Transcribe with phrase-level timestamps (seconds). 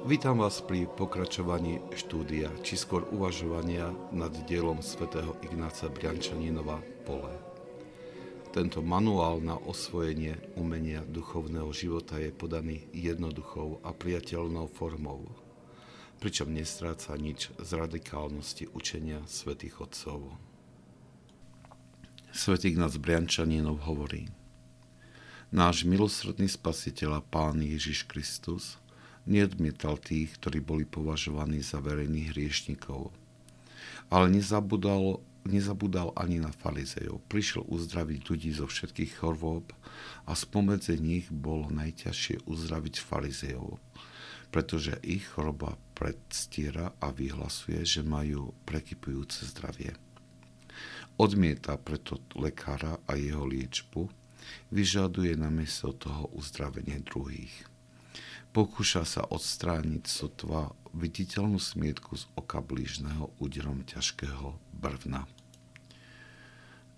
[0.00, 7.36] Vítam vás pri pokračovaní štúdia, či skôr uvažovania nad dielom svätého Ignáca Briančaninova Pole.
[8.48, 15.28] Tento manuál na osvojenie umenia duchovného života je podaný jednoduchou a priateľnou formou,
[16.16, 20.32] pričom nestráca nič z radikálnosti učenia svätých Otcov.
[22.32, 24.32] Svetý Ignác Briančaninov hovorí
[25.52, 28.64] Náš milosrdný spasiteľ a Pán Ježiš Kristus–
[29.30, 33.14] neodmietal tých, ktorí boli považovaní za verejných hriešnikov.
[34.10, 37.22] Ale nezabudal, nezabudal ani na farizejov.
[37.30, 39.70] Prišiel uzdraviť ľudí zo všetkých chorôb
[40.26, 43.78] a spomedze nich bolo najťažšie uzdraviť farizejov,
[44.50, 49.94] pretože ich choroba predstiera a vyhlasuje, že majú prekypujúce zdravie.
[51.20, 54.10] Odmieta preto lekára a jeho liečbu,
[54.74, 57.69] vyžaduje namiesto toho uzdravenie druhých.
[58.50, 65.30] Pokúša sa odstrániť sotva viditeľnú smietku z oka blížneho úderom ťažkého brvna.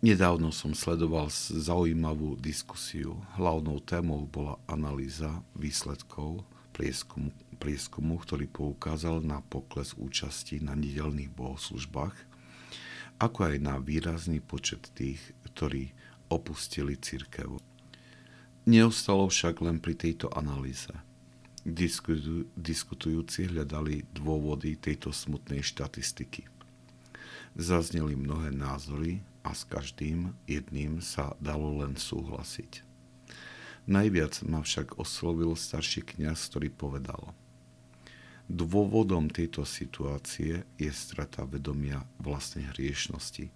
[0.01, 3.21] Nedávno som sledoval zaujímavú diskusiu.
[3.37, 6.41] Hlavnou témou bola analýza výsledkov
[6.73, 7.29] prieskumu,
[7.61, 12.17] prieskumu, ktorý poukázal na pokles účasti na nedelných bohoslužbách,
[13.21, 15.21] ako aj na výrazný počet tých,
[15.53, 15.93] ktorí
[16.33, 17.61] opustili církev.
[18.65, 20.89] Neostalo však len pri tejto analýze–
[21.63, 26.51] diskutujúci hľadali dôvody tejto smutnej štatistiky.
[27.55, 32.83] Zazneli mnohé názory a s každým jedným sa dalo len súhlasiť.
[33.87, 37.35] Najviac ma však oslovil starší kňaz, ktorý povedal
[38.51, 43.51] Dôvodom tejto situácie je strata vedomia vlastnej hriešnosti.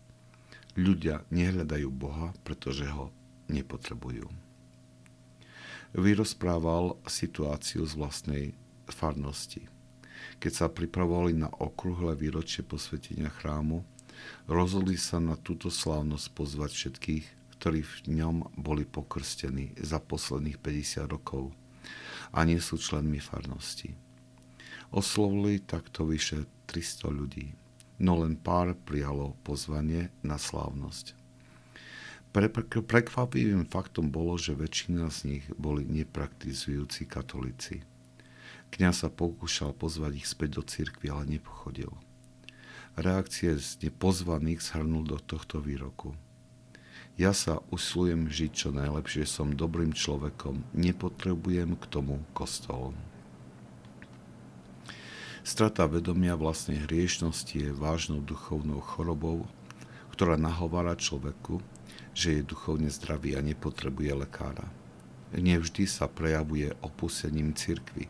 [0.79, 3.11] Ľudia nehľadajú Boha, pretože ho
[3.51, 4.46] nepotrebujú
[5.97, 8.45] vyrozprával situáciu z vlastnej
[8.85, 9.65] farnosti.
[10.37, 13.81] Keď sa pripravovali na okrúhle výročie posvetenia chrámu,
[14.45, 21.09] rozhodli sa na túto slávnosť pozvať všetkých, ktorí v ňom boli pokrstení za posledných 50
[21.09, 21.57] rokov
[22.37, 23.97] a nie sú členmi farnosti.
[24.93, 27.57] Oslovili takto vyše 300 ľudí,
[28.05, 31.26] no len pár prijalo pozvanie na slávnosť.
[32.37, 37.81] Prekvapivým faktom bolo, že väčšina z nich boli nepraktizujúci katolíci.
[38.69, 41.97] Kňaz sa pokúšal pozvať ich späť do cirkvi, ale nepochodil.
[42.93, 46.13] Reakcie z nepozvaných zhrnul do tohto výroku.
[47.17, 52.93] Ja sa usilujem žiť čo najlepšie, som dobrým človekom, nepotrebujem k tomu kostol.
[55.41, 59.49] Strata vedomia vlastnej hriešnosti je vážnou duchovnou chorobou,
[60.13, 61.65] ktorá nahovára človeku,
[62.17, 64.65] že je duchovne zdravý a nepotrebuje lekára.
[65.37, 68.09] Nevždy sa prejavuje opustením cirkvy.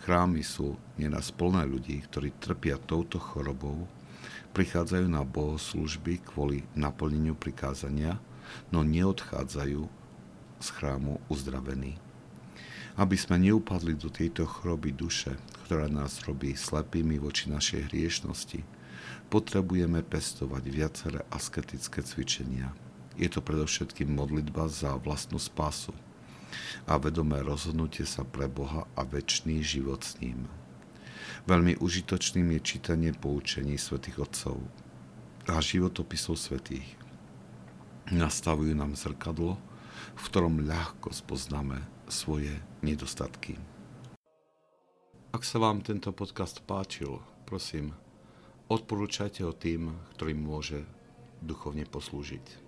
[0.00, 3.84] Chrámy sú neraz plné ľudí, ktorí trpia touto chorobou,
[4.56, 8.16] prichádzajú na bohoslužby kvôli naplneniu prikázania,
[8.72, 9.84] no neodchádzajú
[10.58, 12.00] z chrámu uzdravení.
[12.96, 15.36] Aby sme neupadli do tejto choroby duše,
[15.68, 18.64] ktorá nás robí slepými voči našej hriešnosti,
[19.28, 22.72] potrebujeme pestovať viaceré asketické cvičenia–
[23.18, 25.90] je to predovšetkým modlitba za vlastnú spásu
[26.86, 30.48] a vedomé rozhodnutie sa pre Boha a väčší život s ním.
[31.44, 34.56] Veľmi užitočným je čítanie poučení svätých Otcov
[35.48, 36.86] a životopisov svätých.
[38.08, 39.60] Nastavujú nám zrkadlo,
[40.16, 43.60] v ktorom ľahko spoznáme svoje nedostatky.
[45.28, 47.92] Ak sa vám tento podcast páčil, prosím,
[48.72, 50.88] odporúčajte ho tým, ktorým môže
[51.44, 52.67] duchovne poslúžiť.